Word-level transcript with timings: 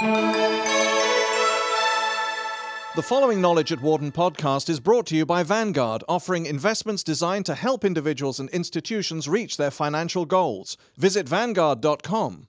The 0.00 0.62
following 3.02 3.40
Knowledge 3.40 3.72
at 3.72 3.80
Wharton 3.80 4.12
podcast 4.12 4.68
is 4.68 4.80
brought 4.80 5.06
to 5.06 5.16
you 5.16 5.24
by 5.24 5.42
Vanguard, 5.42 6.04
offering 6.08 6.44
investments 6.46 7.02
designed 7.02 7.46
to 7.46 7.54
help 7.54 7.84
individuals 7.84 8.40
and 8.40 8.50
institutions 8.50 9.28
reach 9.28 9.56
their 9.56 9.70
financial 9.70 10.26
goals. 10.26 10.76
Visit 10.96 11.28
Vanguard.com. 11.28 12.48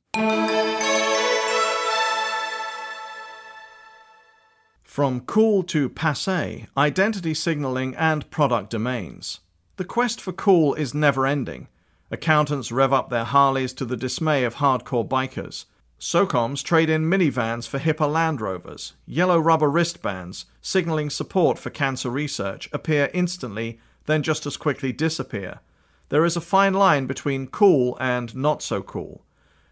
From 4.83 5.21
cool 5.21 5.63
to 5.63 5.89
passe, 5.89 6.67
identity 6.77 7.33
signaling 7.33 7.95
and 7.95 8.29
product 8.29 8.71
domains. 8.71 9.39
The 9.77 9.85
quest 9.85 10.21
for 10.21 10.31
cool 10.31 10.73
is 10.73 10.93
never 10.93 11.27
ending. 11.27 11.67
Accountants 12.09 12.71
rev 12.71 12.93
up 12.93 13.09
their 13.09 13.25
Harleys 13.25 13.73
to 13.73 13.85
the 13.85 13.97
dismay 13.97 14.45
of 14.45 14.55
hardcore 14.55 15.07
bikers. 15.07 15.65
SOCOMs 15.99 16.61
trade 16.61 16.89
in 16.89 17.09
minivans 17.09 17.67
for 17.67 17.79
hipper 17.79 18.11
Land 18.11 18.41
Rovers. 18.41 18.93
Yellow 19.07 19.39
rubber 19.39 19.69
wristbands, 19.69 20.45
signaling 20.61 21.09
support 21.09 21.57
for 21.57 21.69
cancer 21.69 22.09
research, 22.09 22.67
appear 22.73 23.09
instantly, 23.13 23.79
then 24.05 24.21
just 24.21 24.45
as 24.45 24.57
quickly 24.57 24.91
disappear. 24.91 25.61
There 26.09 26.25
is 26.25 26.35
a 26.35 26.41
fine 26.41 26.73
line 26.73 27.05
between 27.05 27.47
cool 27.47 27.97
and 27.99 28.35
not 28.35 28.61
so 28.61 28.81
cool. 28.81 29.23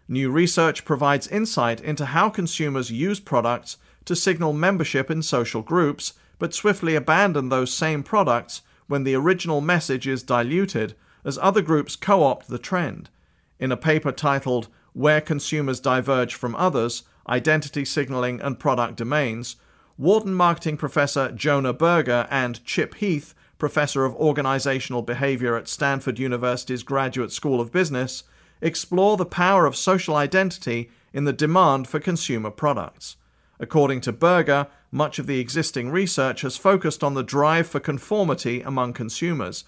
New 0.08 0.30
research 0.30 0.84
provides 0.86 1.28
insight 1.28 1.80
into 1.80 2.06
how 2.06 2.30
consumers 2.30 2.90
use 2.90 3.20
products 3.20 3.76
to 4.06 4.16
signal 4.16 4.54
membership 4.54 5.10
in 5.10 5.22
social 5.22 5.60
groups, 5.62 6.14
but 6.38 6.54
swiftly 6.54 6.94
abandon 6.94 7.50
those 7.50 7.72
same 7.72 8.02
products 8.02 8.62
when 8.86 9.04
the 9.04 9.14
original 9.14 9.60
message 9.60 10.08
is 10.08 10.22
diluted 10.22 10.94
as 11.22 11.38
other 11.38 11.62
groups 11.62 11.96
co 11.96 12.22
opt 12.22 12.48
the 12.48 12.58
trend. 12.58 13.10
In 13.58 13.70
a 13.70 13.76
paper 13.76 14.10
titled 14.10 14.68
where 14.94 15.20
consumers 15.20 15.80
diverge 15.80 16.34
from 16.34 16.56
others, 16.56 17.02
identity 17.28 17.84
signaling, 17.84 18.40
and 18.40 18.58
product 18.58 18.96
domains, 18.96 19.56
Wharton 19.98 20.34
marketing 20.34 20.76
professor 20.76 21.30
Jonah 21.30 21.72
Berger 21.72 22.26
and 22.30 22.64
Chip 22.64 22.94
Heath, 22.94 23.34
professor 23.58 24.04
of 24.04 24.14
organizational 24.16 25.02
behavior 25.02 25.56
at 25.56 25.68
Stanford 25.68 26.18
University's 26.18 26.82
Graduate 26.82 27.30
School 27.30 27.60
of 27.60 27.70
Business, 27.70 28.24
explore 28.60 29.16
the 29.16 29.26
power 29.26 29.66
of 29.66 29.76
social 29.76 30.16
identity 30.16 30.90
in 31.12 31.24
the 31.24 31.32
demand 31.32 31.86
for 31.86 32.00
consumer 32.00 32.50
products. 32.50 33.16
According 33.60 34.00
to 34.02 34.12
Berger, 34.12 34.66
much 34.90 35.18
of 35.18 35.26
the 35.26 35.38
existing 35.38 35.90
research 35.90 36.42
has 36.42 36.56
focused 36.56 37.04
on 37.04 37.14
the 37.14 37.22
drive 37.22 37.66
for 37.66 37.80
conformity 37.80 38.62
among 38.62 38.92
consumers, 38.92 39.64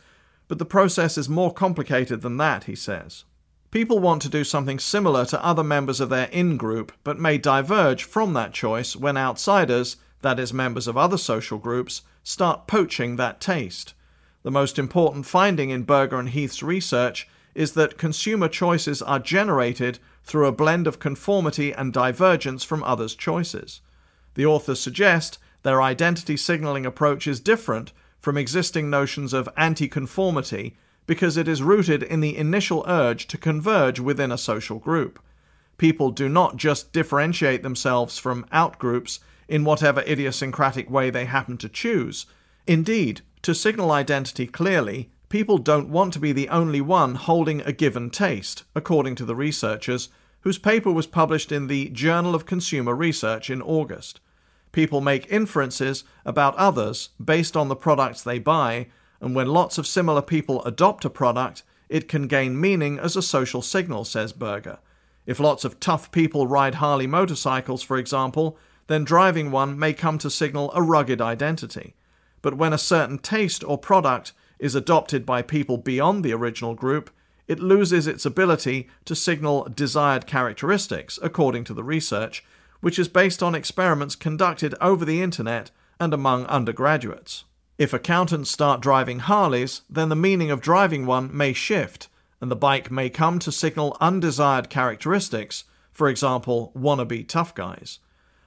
but 0.48 0.58
the 0.58 0.64
process 0.64 1.16
is 1.16 1.28
more 1.28 1.52
complicated 1.52 2.22
than 2.22 2.36
that, 2.36 2.64
he 2.64 2.74
says. 2.74 3.24
People 3.76 3.98
want 3.98 4.22
to 4.22 4.30
do 4.30 4.42
something 4.42 4.78
similar 4.78 5.26
to 5.26 5.44
other 5.44 5.62
members 5.62 6.00
of 6.00 6.08
their 6.08 6.28
in 6.28 6.56
group, 6.56 6.92
but 7.04 7.18
may 7.18 7.36
diverge 7.36 8.04
from 8.04 8.32
that 8.32 8.54
choice 8.54 8.96
when 8.96 9.18
outsiders, 9.18 9.98
that 10.22 10.38
is, 10.38 10.50
members 10.50 10.88
of 10.88 10.96
other 10.96 11.18
social 11.18 11.58
groups, 11.58 12.00
start 12.22 12.66
poaching 12.66 13.16
that 13.16 13.38
taste. 13.38 13.92
The 14.44 14.50
most 14.50 14.78
important 14.78 15.26
finding 15.26 15.68
in 15.68 15.82
Berger 15.82 16.18
and 16.18 16.30
Heath's 16.30 16.62
research 16.62 17.28
is 17.54 17.74
that 17.74 17.98
consumer 17.98 18.48
choices 18.48 19.02
are 19.02 19.18
generated 19.18 19.98
through 20.24 20.46
a 20.46 20.52
blend 20.52 20.86
of 20.86 20.98
conformity 20.98 21.70
and 21.74 21.92
divergence 21.92 22.64
from 22.64 22.82
others' 22.82 23.14
choices. 23.14 23.82
The 24.36 24.46
authors 24.46 24.80
suggest 24.80 25.36
their 25.64 25.82
identity 25.82 26.38
signaling 26.38 26.86
approach 26.86 27.26
is 27.26 27.40
different 27.40 27.92
from 28.18 28.38
existing 28.38 28.88
notions 28.88 29.34
of 29.34 29.50
anti 29.54 29.86
conformity 29.86 30.78
because 31.06 31.36
it 31.36 31.48
is 31.48 31.62
rooted 31.62 32.02
in 32.02 32.20
the 32.20 32.36
initial 32.36 32.84
urge 32.86 33.26
to 33.28 33.38
converge 33.38 34.00
within 34.00 34.32
a 34.32 34.38
social 34.38 34.78
group. 34.78 35.20
People 35.78 36.10
do 36.10 36.28
not 36.28 36.56
just 36.56 36.92
differentiate 36.92 37.62
themselves 37.62 38.18
from 38.18 38.46
outgroups 38.52 39.18
in 39.48 39.64
whatever 39.64 40.00
idiosyncratic 40.02 40.90
way 40.90 41.10
they 41.10 41.26
happen 41.26 41.56
to 41.58 41.68
choose. 41.68 42.26
Indeed, 42.66 43.20
to 43.42 43.54
signal 43.54 43.92
identity 43.92 44.46
clearly, 44.46 45.10
people 45.28 45.58
don't 45.58 45.88
want 45.88 46.12
to 46.14 46.18
be 46.18 46.32
the 46.32 46.48
only 46.48 46.80
one 46.80 47.14
holding 47.14 47.60
a 47.60 47.72
given 47.72 48.10
taste, 48.10 48.64
according 48.74 49.14
to 49.16 49.24
the 49.24 49.36
researchers, 49.36 50.08
whose 50.40 50.58
paper 50.58 50.90
was 50.90 51.06
published 51.06 51.52
in 51.52 51.66
the 51.66 51.88
Journal 51.90 52.34
of 52.34 52.46
Consumer 52.46 52.94
Research 52.94 53.50
in 53.50 53.62
August. 53.62 54.20
People 54.72 55.00
make 55.00 55.30
inferences 55.30 56.04
about 56.24 56.56
others 56.56 57.10
based 57.22 57.56
on 57.56 57.68
the 57.68 57.76
products 57.76 58.22
they 58.22 58.38
buy 58.38 58.86
and 59.20 59.34
when 59.34 59.46
lots 59.46 59.78
of 59.78 59.86
similar 59.86 60.22
people 60.22 60.62
adopt 60.64 61.04
a 61.04 61.10
product, 61.10 61.62
it 61.88 62.08
can 62.08 62.26
gain 62.26 62.60
meaning 62.60 62.98
as 62.98 63.16
a 63.16 63.22
social 63.22 63.62
signal, 63.62 64.04
says 64.04 64.32
Berger. 64.32 64.78
If 65.24 65.40
lots 65.40 65.64
of 65.64 65.80
tough 65.80 66.12
people 66.12 66.46
ride 66.46 66.76
Harley 66.76 67.06
motorcycles, 67.06 67.82
for 67.82 67.96
example, 67.96 68.58
then 68.86 69.04
driving 69.04 69.50
one 69.50 69.78
may 69.78 69.92
come 69.92 70.18
to 70.18 70.30
signal 70.30 70.70
a 70.74 70.82
rugged 70.82 71.20
identity. 71.20 71.94
But 72.42 72.56
when 72.56 72.72
a 72.72 72.78
certain 72.78 73.18
taste 73.18 73.64
or 73.64 73.78
product 73.78 74.32
is 74.58 74.74
adopted 74.74 75.26
by 75.26 75.42
people 75.42 75.76
beyond 75.76 76.24
the 76.24 76.32
original 76.32 76.74
group, 76.74 77.10
it 77.48 77.60
loses 77.60 78.06
its 78.06 78.24
ability 78.24 78.88
to 79.04 79.14
signal 79.14 79.68
desired 79.74 80.26
characteristics, 80.26 81.18
according 81.22 81.64
to 81.64 81.74
the 81.74 81.84
research, 81.84 82.44
which 82.80 82.98
is 82.98 83.08
based 83.08 83.42
on 83.42 83.54
experiments 83.54 84.16
conducted 84.16 84.74
over 84.80 85.04
the 85.04 85.22
internet 85.22 85.70
and 85.98 86.12
among 86.12 86.46
undergraduates. 86.46 87.44
If 87.78 87.92
accountants 87.92 88.50
start 88.50 88.80
driving 88.80 89.18
Harleys, 89.18 89.82
then 89.90 90.08
the 90.08 90.16
meaning 90.16 90.50
of 90.50 90.62
driving 90.62 91.04
one 91.04 91.34
may 91.36 91.52
shift, 91.52 92.08
and 92.40 92.50
the 92.50 92.56
bike 92.56 92.90
may 92.90 93.10
come 93.10 93.38
to 93.40 93.52
signal 93.52 93.98
undesired 94.00 94.70
characteristics, 94.70 95.64
for 95.92 96.08
example, 96.08 96.72
wannabe 96.74 97.28
tough 97.28 97.54
guys. 97.54 97.98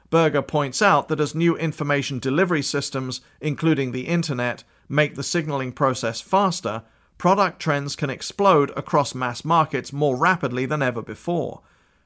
Berger 0.10 0.42
points 0.42 0.82
out 0.82 1.10
that 1.10 1.20
as 1.20 1.36
new 1.36 1.56
information 1.58 2.18
delivery 2.18 2.64
systems, 2.64 3.22
including 3.40 3.92
the 3.92 4.08
internet, 4.08 4.64
make 4.88 5.14
the 5.14 5.22
signaling 5.22 5.72
process 5.74 6.22
faster, 6.22 6.82
product 7.20 7.60
trends 7.60 7.96
can 7.96 8.10
explode 8.10 8.72
across 8.76 9.14
mass 9.14 9.46
markets 9.46 9.94
more 9.94 10.16
rapidly 10.16 10.66
than 10.66 10.82
ever 10.82 11.04
before. 11.04 11.62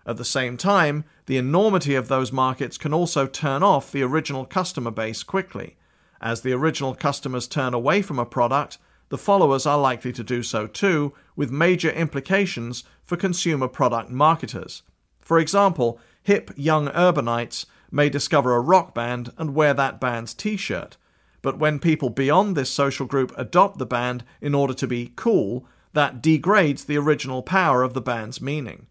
At 0.06 0.18
the 0.18 0.26
same 0.26 0.58
time, 0.58 1.06
the 1.28 1.38
enormity 1.38 1.96
of 1.96 2.10
those 2.10 2.34
markets 2.34 2.78
can 2.78 2.94
also 2.94 3.28
turn 3.28 3.64
off 3.64 3.94
the 3.94 4.04
original 4.04 4.46
customer 4.46 4.92
base 4.92 5.24
quickly. 5.24 5.78
As 6.24 6.40
the 6.40 6.54
original 6.54 6.96
customers 6.96 7.50
turn 7.50 7.74
away 7.74 8.02
from 8.02 8.18
a 8.18 8.26
product, 8.26 8.78
the 9.10 9.18
followers 9.18 9.66
are 9.66 9.78
likely 9.78 10.14
to 10.14 10.24
do 10.24 10.42
so 10.42 10.68
too, 10.68 11.14
with 11.36 11.52
major 11.52 11.92
implications 11.92 12.86
for 13.04 13.18
consumer 13.18 13.68
product 13.68 14.10
marketers. 14.10 14.84
For 15.20 15.38
example, 15.38 16.00
hip 16.24 16.50
young 16.56 16.88
urbanites 16.88 17.66
may 17.92 18.08
discover 18.08 18.56
a 18.56 18.62
rock 18.62 18.96
band 18.96 19.34
and 19.38 19.54
wear 19.54 19.74
that 19.74 20.00
band's 20.00 20.34
t 20.34 20.56
shirt. 20.56 20.96
But 21.42 21.60
when 21.60 21.78
people 21.78 22.10
beyond 22.10 22.56
this 22.56 22.72
social 22.72 23.06
group 23.06 23.34
adopt 23.38 23.78
the 23.78 23.86
band 23.86 24.24
in 24.40 24.56
order 24.56 24.74
to 24.76 24.88
be 24.88 25.12
cool, 25.18 25.68
that 25.92 26.22
degrades 26.22 26.86
the 26.86 26.98
original 26.98 27.44
power 27.44 27.84
of 27.84 27.94
the 27.94 28.02
band's 28.02 28.40
meaning. 28.40 28.88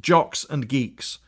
Jocks 0.00 0.46
and 0.48 0.68
geeks. 0.68 1.18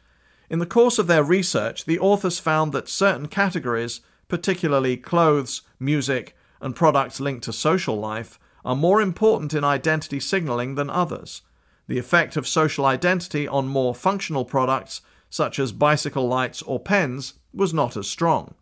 In 0.48 0.60
the 0.60 0.66
course 0.66 1.00
of 1.00 1.08
their 1.08 1.24
research, 1.24 1.84
the 1.84 1.98
authors 1.98 2.38
found 2.38 2.72
that 2.72 2.88
certain 2.88 3.26
categories 3.26 4.00
particularly 4.28 4.96
clothes, 4.96 5.62
music, 5.80 6.36
and 6.60 6.76
products 6.76 7.20
linked 7.20 7.44
to 7.44 7.52
social 7.52 7.98
life, 7.98 8.38
are 8.64 8.76
more 8.76 9.00
important 9.00 9.54
in 9.54 9.64
identity 9.64 10.20
signaling 10.20 10.74
than 10.74 10.90
others. 10.90 11.42
The 11.86 11.98
effect 11.98 12.36
of 12.36 12.46
social 12.46 12.84
identity 12.84 13.48
on 13.48 13.66
more 13.66 13.94
functional 13.94 14.44
products, 14.44 15.00
such 15.30 15.58
as 15.58 15.72
bicycle 15.72 16.28
lights 16.28 16.60
or 16.62 16.78
pens, 16.78 17.34
was 17.54 17.72
not 17.72 17.96
as 17.96 18.08
strong. 18.08 18.54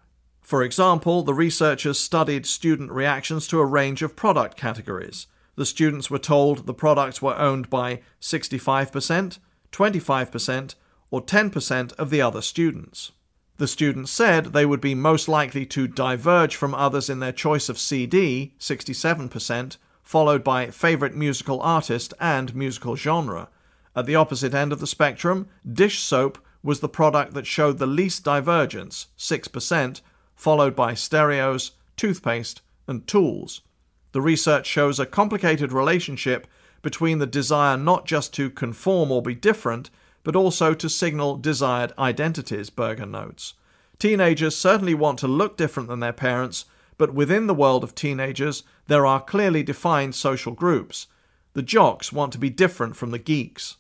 For 0.43 0.63
example, 0.63 1.23
the 1.23 1.35
researchers 1.35 1.99
studied 1.99 2.47
student 2.47 2.93
reactions 2.93 3.49
to 3.49 3.59
a 3.59 3.65
range 3.65 4.03
of 4.03 4.15
product 4.15 4.57
categories. 4.57 5.27
The 5.57 5.67
students 5.67 6.09
were 6.09 6.21
told 6.21 6.67
the 6.67 6.75
products 6.75 7.21
were 7.21 7.37
owned 7.37 7.69
by 7.69 8.01
65%, 8.21 9.39
25%, 9.73 10.75
or 11.11 11.23
10% 11.23 11.93
of 11.95 12.11
the 12.11 12.23
other 12.23 12.43
students. 12.43 13.11
The 13.59 13.67
students 13.67 14.11
said 14.11 14.47
they 14.47 14.67
would 14.67 14.83
be 14.83 14.95
most 14.95 15.29
likely 15.29 15.65
to 15.67 15.89
diverge 15.89 16.57
from 16.57 16.75
others 16.75 17.09
in 17.09 17.21
their 17.21 17.33
choice 17.33 17.69
of 17.71 17.79
CD, 17.79 18.53
67%, 18.59 19.77
followed 20.03 20.45
by 20.45 20.71
favourite 20.71 21.15
musical 21.15 21.61
artist 21.63 22.13
and 22.21 22.55
musical 22.55 22.97
genre. 22.97 23.49
At 23.95 24.05
the 24.05 24.15
opposite 24.15 24.53
end 24.53 24.73
of 24.73 24.81
the 24.81 24.87
spectrum, 24.87 25.49
dish 25.71 26.01
soap 26.01 26.39
was 26.63 26.81
the 26.81 26.89
product 26.89 27.33
that 27.33 27.47
showed 27.47 27.79
the 27.79 27.87
least 27.87 28.25
divergence, 28.25 29.07
6%, 29.17 30.03
followed 30.35 30.77
by 30.77 30.93
stereos, 30.93 31.73
toothpaste, 31.97 32.61
and 32.87 33.07
tools. 33.07 33.63
The 34.13 34.21
research 34.21 34.67
shows 34.67 35.01
a 35.01 35.07
complicated 35.07 35.73
relationship 35.73 36.47
between 36.83 37.19
the 37.19 37.27
desire 37.27 37.79
not 37.79 38.05
just 38.05 38.35
to 38.35 38.51
conform 38.51 39.11
or 39.11 39.23
be 39.23 39.35
different, 39.35 39.89
but 40.27 40.35
also 40.35 40.75
to 40.75 40.89
signal 40.89 41.37
desired 41.37 41.93
identities, 41.97 42.69
Berger 42.69 43.07
notes. 43.07 43.55
Teenagers 44.01 44.57
certainly 44.57 44.93
want 44.93 45.21
to 45.21 45.29
look 45.29 45.57
different 45.57 45.89
than 45.89 46.01
their 46.01 46.13
parents, 46.13 46.65
but 46.99 47.15
within 47.15 47.47
the 47.47 47.55
world 47.55 47.85
of 47.85 47.95
teenagers, 47.95 48.65
there 48.89 49.07
are 49.07 49.21
clearly 49.21 49.63
defined 49.63 50.17
social 50.17 50.53
groups. 50.53 51.07
The 51.53 51.63
jocks 51.63 52.13
want 52.13 52.33
to 52.33 52.41
be 52.41 52.51
different 52.51 52.97
from 52.97 53.13
the 53.13 53.21
geeks. 53.21 53.77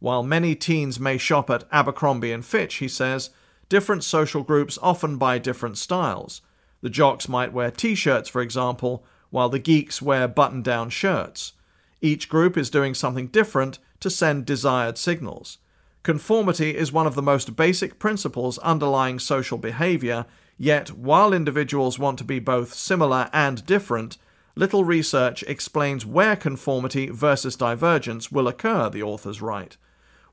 While 0.00 0.24
many 0.24 0.56
teens 0.56 0.98
may 0.98 1.16
shop 1.16 1.48
at 1.48 1.62
Abercrombie 1.70 2.32
and 2.32 2.44
Fitch, 2.44 2.74
he 2.74 2.88
says, 2.88 3.30
different 3.68 4.02
social 4.02 4.42
groups 4.42 4.76
often 4.82 5.16
buy 5.16 5.38
different 5.38 5.78
styles. 5.78 6.40
The 6.80 6.90
jocks 6.90 7.28
might 7.28 7.52
wear 7.52 7.70
t 7.70 7.94
shirts, 7.94 8.28
for 8.28 8.42
example, 8.42 9.04
while 9.30 9.48
the 9.48 9.60
geeks 9.60 10.02
wear 10.02 10.26
button 10.26 10.60
down 10.60 10.90
shirts. 10.90 11.52
Each 12.00 12.28
group 12.28 12.56
is 12.56 12.68
doing 12.68 12.94
something 12.94 13.28
different 13.28 13.78
to 14.00 14.10
send 14.10 14.44
desired 14.44 14.98
signals. 14.98 15.58
Conformity 16.04 16.76
is 16.76 16.92
one 16.92 17.06
of 17.06 17.14
the 17.14 17.22
most 17.22 17.56
basic 17.56 17.98
principles 17.98 18.58
underlying 18.58 19.18
social 19.18 19.56
behavior, 19.56 20.26
yet, 20.58 20.90
while 20.90 21.32
individuals 21.32 21.98
want 21.98 22.18
to 22.18 22.24
be 22.24 22.38
both 22.38 22.74
similar 22.74 23.30
and 23.32 23.64
different, 23.64 24.18
little 24.54 24.84
research 24.84 25.42
explains 25.44 26.04
where 26.04 26.36
conformity 26.36 27.08
versus 27.08 27.56
divergence 27.56 28.30
will 28.30 28.46
occur, 28.46 28.90
the 28.90 29.02
authors 29.02 29.40
write. 29.40 29.78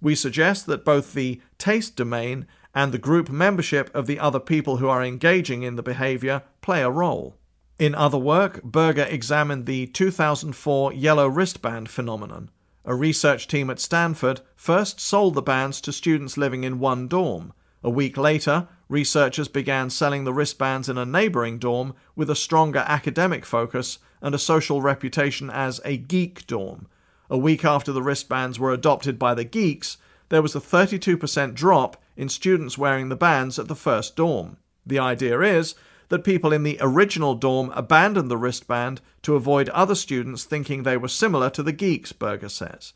We 0.02 0.14
suggest 0.14 0.66
that 0.66 0.84
both 0.84 1.14
the 1.14 1.40
taste 1.58 1.96
domain 1.96 2.48
and 2.76 2.92
the 2.92 2.98
group 2.98 3.30
membership 3.30 3.90
of 3.96 4.08
the 4.08 4.20
other 4.20 4.42
people 4.42 4.78
who 4.78 4.90
are 4.90 5.02
engaging 5.02 5.64
in 5.64 5.78
the 5.78 5.84
behavior 5.84 6.44
play 6.60 6.82
a 6.82 6.90
role. 6.90 7.38
In 7.80 7.96
other 7.96 8.18
work, 8.18 8.62
Berger 8.62 9.08
examined 9.10 9.66
the 9.66 9.88
2004 9.88 10.92
yellow 10.92 11.28
wristband 11.28 11.88
phenomenon. 11.88 12.52
A 12.84 12.96
research 12.96 13.48
team 13.48 13.70
at 13.70 13.80
Stanford 13.80 14.42
first 14.56 15.00
sold 15.00 15.36
the 15.36 15.42
bands 15.42 15.82
to 15.82 15.94
students 15.94 16.38
living 16.38 16.64
in 16.64 16.80
one 16.80 17.08
dorm. 17.08 17.54
A 17.84 17.90
week 17.90 18.18
later, 18.18 18.68
researchers 18.90 19.48
began 19.48 19.90
selling 19.90 20.24
the 20.24 20.34
wristbands 20.34 20.90
in 20.90 20.98
a 20.98 21.06
neighboring 21.06 21.60
dorm 21.60 21.94
with 22.16 22.30
a 22.30 22.36
stronger 22.36 22.84
academic 22.88 23.46
focus 23.46 24.00
and 24.22 24.34
a 24.34 24.40
social 24.40 24.82
reputation 24.82 25.50
as 25.50 25.80
a 25.86 25.98
geek 25.98 26.48
dorm. 26.48 26.88
A 27.30 27.38
week 27.38 27.64
after 27.64 27.92
the 27.92 28.02
wristbands 28.02 28.60
were 28.60 28.74
adopted 28.74 29.18
by 29.18 29.34
the 29.34 29.44
geeks, 29.46 29.98
there 30.30 30.42
was 30.42 30.56
a 30.56 30.60
32% 30.60 31.54
drop 31.54 32.02
in 32.18 32.30
students 32.30 32.78
wearing 32.78 33.10
the 33.10 33.16
bands 33.16 33.60
at 33.60 33.68
the 33.68 33.76
first 33.76 34.16
dorm. 34.16 34.58
The 34.86 35.00
idea 35.00 35.40
is 35.42 35.76
that 36.12 36.26
people 36.26 36.52
in 36.52 36.64
the 36.64 36.78
original 36.82 37.36
dorm 37.36 37.72
abandoned 37.74 38.30
the 38.30 38.36
wristband 38.36 39.00
to 39.22 39.36
avoid 39.36 39.70
other 39.70 39.96
students 39.96 40.44
thinking 40.44 40.84
they 40.84 40.98
were 40.98 41.08
similar 41.08 41.50
to 41.50 41.64
the 41.64 41.72
geeks, 41.72 42.12
Berger 42.12 42.50
says. 42.50 42.92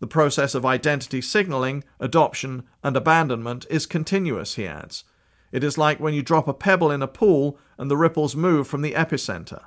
The 0.00 0.06
process 0.06 0.54
of 0.54 0.64
identity 0.64 1.20
signaling, 1.20 1.84
adoption, 2.00 2.62
and 2.82 2.96
abandonment 2.96 3.66
is 3.68 3.84
continuous, 3.84 4.54
he 4.54 4.66
adds. 4.66 5.04
It 5.52 5.62
is 5.62 5.76
like 5.76 6.00
when 6.00 6.14
you 6.14 6.22
drop 6.22 6.48
a 6.48 6.54
pebble 6.54 6.90
in 6.90 7.02
a 7.02 7.06
pool 7.06 7.58
and 7.76 7.90
the 7.90 7.98
ripples 7.98 8.34
move 8.34 8.66
from 8.66 8.80
the 8.80 8.92
epicenter. 8.92 9.64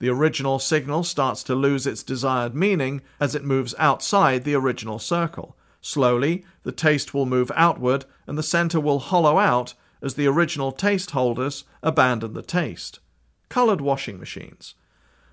The 0.00 0.08
original 0.08 0.58
signal 0.58 1.04
starts 1.04 1.44
to 1.44 1.54
lose 1.54 1.86
its 1.86 2.02
desired 2.02 2.56
meaning 2.56 3.00
as 3.20 3.36
it 3.36 3.44
moves 3.44 3.76
outside 3.78 4.42
the 4.42 4.54
original 4.56 4.98
circle. 4.98 5.56
Slowly, 5.80 6.44
the 6.64 6.72
taste 6.72 7.14
will 7.14 7.26
move 7.26 7.52
outward 7.54 8.06
and 8.26 8.36
the 8.36 8.42
center 8.42 8.80
will 8.80 8.98
hollow 8.98 9.38
out 9.38 9.74
as 10.02 10.14
the 10.14 10.26
original 10.26 10.72
taste 10.72 11.10
holders 11.10 11.64
abandon 11.82 12.34
the 12.34 12.42
taste. 12.42 13.00
Colored 13.48 13.80
washing 13.80 14.18
machines. 14.18 14.74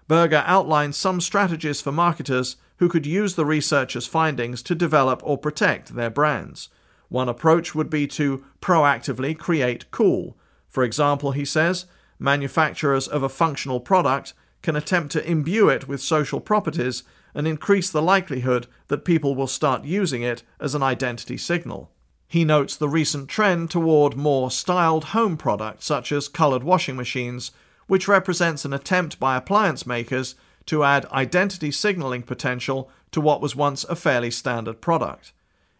Berger 0.07 0.43
outlines 0.45 0.97
some 0.97 1.19
strategies 1.19 1.81
for 1.81 1.91
marketers 1.91 2.55
who 2.77 2.89
could 2.89 3.05
use 3.05 3.35
the 3.35 3.45
researchers' 3.45 4.07
findings 4.07 4.61
to 4.63 4.75
develop 4.75 5.21
or 5.23 5.37
protect 5.37 5.95
their 5.95 6.09
brands. 6.09 6.69
One 7.09 7.29
approach 7.29 7.73
would 7.75 7.89
be 7.89 8.07
to 8.07 8.43
proactively 8.61 9.37
create 9.37 9.89
cool. 9.91 10.37
For 10.69 10.83
example, 10.83 11.31
he 11.31 11.45
says, 11.45 11.85
manufacturers 12.19 13.07
of 13.07 13.23
a 13.23 13.29
functional 13.29 13.79
product 13.79 14.33
can 14.61 14.75
attempt 14.75 15.11
to 15.13 15.29
imbue 15.29 15.69
it 15.69 15.87
with 15.87 16.01
social 16.01 16.39
properties 16.39 17.03
and 17.33 17.47
increase 17.47 17.89
the 17.89 18.01
likelihood 18.01 18.67
that 18.87 19.05
people 19.05 19.35
will 19.35 19.47
start 19.47 19.85
using 19.85 20.23
it 20.23 20.43
as 20.59 20.73
an 20.73 20.83
identity 20.83 21.37
signal. 21.37 21.91
He 22.27 22.43
notes 22.43 22.75
the 22.75 22.89
recent 22.89 23.29
trend 23.29 23.71
toward 23.71 24.17
more 24.17 24.51
styled 24.51 25.05
home 25.05 25.37
products 25.37 25.85
such 25.85 26.11
as 26.11 26.27
coloured 26.27 26.63
washing 26.63 26.97
machines, 26.97 27.51
which 27.87 28.07
represents 28.07 28.65
an 28.65 28.73
attempt 28.73 29.19
by 29.19 29.37
appliance 29.37 29.87
makers 29.87 30.35
to 30.65 30.83
add 30.83 31.05
identity 31.05 31.71
signaling 31.71 32.23
potential 32.23 32.89
to 33.11 33.21
what 33.21 33.41
was 33.41 33.55
once 33.55 33.85
a 33.85 33.95
fairly 33.95 34.29
standard 34.29 34.81
product. 34.81 35.31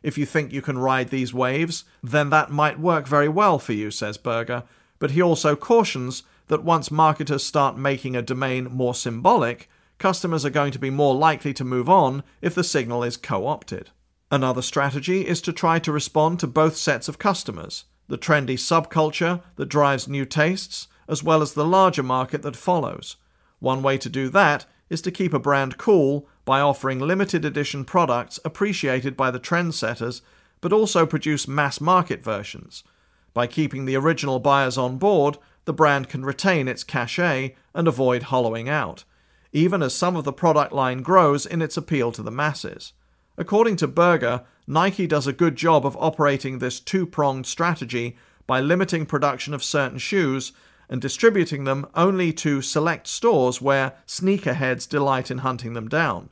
If 0.02 0.18
you 0.18 0.26
think 0.26 0.54
you 0.54 0.62
can 0.62 0.78
ride 0.78 1.10
these 1.10 1.34
waves, 1.34 1.84
then 2.02 2.30
that 2.30 2.50
might 2.50 2.80
work 2.80 3.08
very 3.08 3.28
well 3.28 3.60
for 3.60 3.74
you, 3.74 3.92
says 3.92 4.18
Berger, 4.18 4.64
but 5.00 5.12
he 5.12 5.22
also 5.22 5.56
cautions 5.56 6.24
that 6.48 6.64
once 6.64 6.90
marketers 6.90 7.44
start 7.44 7.78
making 7.78 8.16
a 8.16 8.22
domain 8.22 8.66
more 8.72 8.96
symbolic, 8.96 9.70
customers 9.98 10.46
are 10.46 10.50
going 10.50 10.72
to 10.72 10.80
be 10.80 10.90
more 10.90 11.14
likely 11.14 11.54
to 11.54 11.66
move 11.66 11.90
on 11.90 12.24
if 12.42 12.56
the 12.56 12.64
signal 12.64 13.04
is 13.04 13.18
co 13.18 13.48
opted. 13.48 13.90
Another 14.30 14.62
strategy 14.62 15.26
is 15.26 15.42
to 15.42 15.54
try 15.54 15.80
to 15.80 15.92
respond 15.92 16.40
to 16.40 16.48
both 16.48 16.76
sets 16.76 17.08
of 17.08 17.20
customers 17.20 17.86
the 18.10 18.18
trendy 18.18 18.56
subculture 18.56 19.42
that 19.58 19.68
drives 19.68 20.08
new 20.08 20.26
tastes, 20.26 20.88
as 21.10 21.24
well 21.24 21.42
as 21.42 21.54
the 21.54 21.66
larger 21.66 22.04
market 22.04 22.42
that 22.42 22.56
follows. 22.56 23.18
One 23.60 23.84
way 23.84 23.98
to 23.98 24.10
do 24.10 24.30
that 24.30 24.66
is 24.90 25.02
to 25.02 25.12
keep 25.12 25.34
a 25.34 25.40
brand 25.40 25.78
cool 25.78 26.28
by 26.46 26.62
offering 26.62 27.00
limited 27.00 27.44
edition 27.44 27.84
products 27.84 28.40
appreciated 28.46 29.18
by 29.18 29.32
the 29.32 29.40
trendsetters, 29.40 30.22
but 30.62 30.72
also 30.72 31.06
produce 31.06 31.48
mass 31.48 31.82
market 31.82 32.24
versions. 32.24 32.84
By 33.34 33.48
keeping 33.48 33.86
the 33.86 33.98
original 33.98 34.40
buyers 34.40 34.78
on 34.78 34.98
board, 34.98 35.38
the 35.66 35.74
brand 35.74 36.08
can 36.08 36.24
retain 36.24 36.68
its 36.68 36.84
cachet 36.84 37.56
and 37.74 37.88
avoid 37.88 38.24
hollowing 38.24 38.70
out, 38.70 39.04
even 39.52 39.84
as 39.84 39.94
some 39.94 40.16
of 40.16 40.24
the 40.24 40.34
product 40.34 40.72
line 40.72 41.02
grows 41.02 41.46
in 41.46 41.62
its 41.62 41.76
appeal 41.76 42.12
to 42.14 42.24
the 42.24 42.32
masses. 42.32 42.94
According 43.38 43.76
to 43.78 43.88
Berger, 43.88 44.44
Nike 44.66 45.06
does 45.06 45.28
a 45.28 45.34
good 45.34 45.56
job 45.56 45.86
of 45.86 45.96
operating 45.98 46.58
this 46.58 46.80
two 46.80 47.06
pronged 47.06 47.46
strategy 47.46 48.18
by 48.48 48.60
limiting 48.60 49.06
production 49.06 49.54
of 49.54 49.64
certain 49.64 50.00
shoes 50.00 50.54
and 50.90 51.02
distributing 51.02 51.64
them 51.64 51.86
only 51.94 52.34
to 52.34 52.62
select 52.62 53.08
stores 53.08 53.62
where 53.62 53.94
sneakerheads 54.08 54.90
delight 54.90 55.30
in 55.30 55.40
hunting 55.40 55.74
them 55.74 55.88
down. 55.88 56.30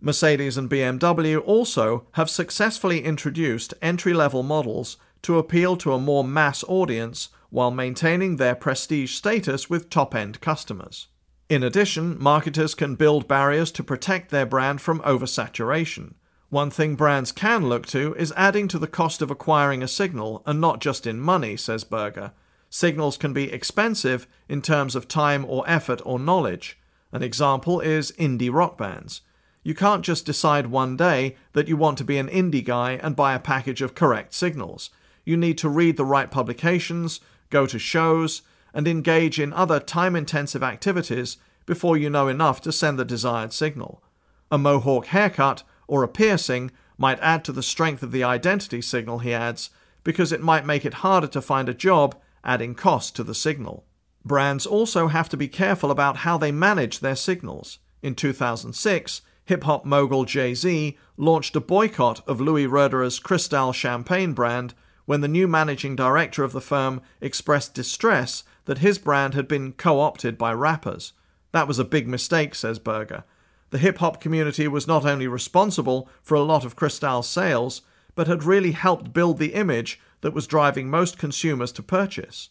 Mercedes 0.00 0.56
and 0.56 0.70
BMW 0.70 1.42
also 1.44 2.06
have 2.12 2.30
successfully 2.30 3.02
introduced 3.04 3.74
entry 3.82 4.14
level 4.14 4.42
models 4.42 4.96
to 5.22 5.38
appeal 5.38 5.76
to 5.76 5.92
a 5.92 5.98
more 5.98 6.24
mass 6.24 6.64
audience 6.68 7.30
while 7.50 7.70
maintaining 7.70 8.36
their 8.36 8.54
prestige 8.54 9.14
status 9.14 9.68
with 9.68 9.90
top 9.90 10.14
end 10.14 10.40
customers. 10.40 11.08
In 11.48 11.62
addition, 11.62 12.16
marketers 12.20 12.74
can 12.74 12.94
build 12.94 13.28
barriers 13.28 13.70
to 13.72 13.84
protect 13.84 14.30
their 14.30 14.46
brand 14.46 14.80
from 14.80 15.00
oversaturation. 15.00 16.14
One 16.48 16.70
thing 16.70 16.94
brands 16.94 17.32
can 17.32 17.68
look 17.68 17.86
to 17.88 18.14
is 18.14 18.32
adding 18.36 18.68
to 18.68 18.78
the 18.78 18.86
cost 18.86 19.20
of 19.20 19.30
acquiring 19.30 19.82
a 19.82 19.88
signal, 19.88 20.42
and 20.46 20.60
not 20.60 20.80
just 20.80 21.06
in 21.06 21.18
money, 21.18 21.56
says 21.56 21.82
Berger. 21.82 22.32
Signals 22.70 23.16
can 23.16 23.32
be 23.32 23.52
expensive 23.52 24.28
in 24.48 24.62
terms 24.62 24.94
of 24.94 25.08
time 25.08 25.44
or 25.44 25.68
effort 25.68 26.00
or 26.04 26.18
knowledge. 26.20 26.78
An 27.10 27.22
example 27.22 27.80
is 27.80 28.12
indie 28.12 28.52
rock 28.52 28.78
bands. 28.78 29.22
You 29.64 29.74
can't 29.74 30.04
just 30.04 30.24
decide 30.24 30.68
one 30.68 30.96
day 30.96 31.34
that 31.52 31.66
you 31.66 31.76
want 31.76 31.98
to 31.98 32.04
be 32.04 32.18
an 32.18 32.28
indie 32.28 32.64
guy 32.64 33.00
and 33.02 33.16
buy 33.16 33.34
a 33.34 33.40
package 33.40 33.82
of 33.82 33.96
correct 33.96 34.32
signals. 34.32 34.90
You 35.24 35.36
need 35.36 35.58
to 35.58 35.68
read 35.68 35.96
the 35.96 36.04
right 36.04 36.30
publications, 36.30 37.18
go 37.50 37.66
to 37.66 37.78
shows, 37.78 38.42
and 38.72 38.86
engage 38.86 39.40
in 39.40 39.52
other 39.52 39.80
time 39.80 40.14
intensive 40.14 40.62
activities 40.62 41.38
before 41.64 41.96
you 41.96 42.08
know 42.08 42.28
enough 42.28 42.60
to 42.60 42.70
send 42.70 42.98
the 42.98 43.04
desired 43.04 43.52
signal. 43.52 44.04
A 44.52 44.58
mohawk 44.58 45.06
haircut 45.06 45.64
or 45.86 46.02
a 46.02 46.08
piercing 46.08 46.70
might 46.98 47.20
add 47.20 47.44
to 47.44 47.52
the 47.52 47.62
strength 47.62 48.02
of 48.02 48.12
the 48.12 48.24
identity 48.24 48.80
signal, 48.80 49.20
he 49.20 49.32
adds, 49.32 49.70
because 50.04 50.32
it 50.32 50.42
might 50.42 50.64
make 50.64 50.84
it 50.84 50.94
harder 50.94 51.26
to 51.26 51.42
find 51.42 51.68
a 51.68 51.74
job, 51.74 52.14
adding 52.44 52.74
cost 52.74 53.16
to 53.16 53.24
the 53.24 53.34
signal. 53.34 53.84
Brands 54.24 54.66
also 54.66 55.08
have 55.08 55.28
to 55.28 55.36
be 55.36 55.48
careful 55.48 55.90
about 55.90 56.18
how 56.18 56.38
they 56.38 56.52
manage 56.52 57.00
their 57.00 57.16
signals. 57.16 57.78
In 58.02 58.14
2006, 58.14 59.22
hip 59.44 59.64
hop 59.64 59.84
mogul 59.84 60.24
Jay 60.24 60.54
Z 60.54 60.96
launched 61.16 61.56
a 61.56 61.60
boycott 61.60 62.26
of 62.28 62.40
Louis 62.40 62.66
Roederer's 62.66 63.18
Cristal 63.18 63.72
champagne 63.72 64.32
brand 64.32 64.74
when 65.04 65.20
the 65.20 65.28
new 65.28 65.46
managing 65.46 65.94
director 65.94 66.42
of 66.42 66.52
the 66.52 66.60
firm 66.60 67.00
expressed 67.20 67.74
distress 67.74 68.42
that 68.64 68.78
his 68.78 68.98
brand 68.98 69.34
had 69.34 69.46
been 69.46 69.72
co 69.72 70.00
opted 70.00 70.36
by 70.36 70.52
rappers. 70.52 71.12
That 71.52 71.68
was 71.68 71.78
a 71.78 71.84
big 71.84 72.06
mistake, 72.08 72.54
says 72.54 72.78
Berger. 72.78 73.24
The 73.70 73.78
hip 73.78 73.98
hop 73.98 74.20
community 74.20 74.68
was 74.68 74.86
not 74.86 75.04
only 75.04 75.26
responsible 75.26 76.08
for 76.22 76.34
a 76.34 76.42
lot 76.42 76.64
of 76.64 76.76
Cristal's 76.76 77.28
sales, 77.28 77.82
but 78.14 78.28
had 78.28 78.44
really 78.44 78.72
helped 78.72 79.12
build 79.12 79.38
the 79.38 79.54
image 79.54 80.00
that 80.20 80.32
was 80.32 80.46
driving 80.46 80.88
most 80.88 81.18
consumers 81.18 81.72
to 81.72 81.82
purchase. 81.82 82.48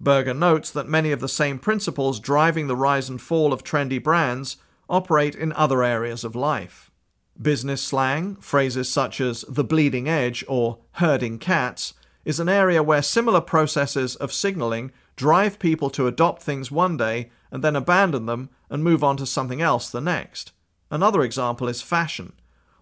Berger 0.00 0.34
notes 0.34 0.70
that 0.70 0.88
many 0.88 1.10
of 1.10 1.20
the 1.20 1.28
same 1.28 1.58
principles 1.58 2.20
driving 2.20 2.66
the 2.66 2.76
rise 2.76 3.08
and 3.08 3.20
fall 3.20 3.52
of 3.52 3.64
trendy 3.64 4.02
brands 4.02 4.58
operate 4.88 5.34
in 5.34 5.52
other 5.54 5.82
areas 5.82 6.22
of 6.22 6.36
life. 6.36 6.90
Business 7.40 7.82
slang, 7.82 8.36
phrases 8.36 8.88
such 8.88 9.20
as 9.20 9.42
the 9.48 9.64
bleeding 9.64 10.08
edge 10.08 10.44
or 10.48 10.78
herding 10.92 11.38
cats, 11.38 11.94
is 12.24 12.38
an 12.40 12.48
area 12.48 12.82
where 12.82 13.02
similar 13.02 13.40
processes 13.40 14.16
of 14.16 14.32
signaling 14.32 14.92
drive 15.16 15.58
people 15.58 15.90
to 15.90 16.06
adopt 16.06 16.42
things 16.42 16.70
one 16.70 16.96
day 16.96 17.30
and 17.50 17.64
then 17.64 17.74
abandon 17.74 18.26
them 18.26 18.50
and 18.70 18.84
move 18.84 19.02
on 19.02 19.16
to 19.16 19.26
something 19.26 19.62
else 19.62 19.90
the 19.90 20.00
next. 20.00 20.52
Another 20.90 21.22
example 21.22 21.68
is 21.68 21.82
fashion. 21.82 22.32